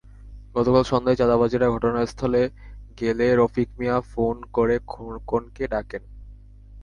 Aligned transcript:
গতকাল 0.55 0.83
সন্ধ্যায় 0.83 1.19
চাঁদাবাজেরা 1.19 1.67
ঘটনাস্থলে 1.69 2.41
গেলে 2.99 3.27
রফিক 3.35 3.69
মিয়া 3.79 3.97
ফোন 4.11 4.35
করে 4.51 4.75
খোকনকে 4.87 5.63
ডাকেন। 5.67 6.03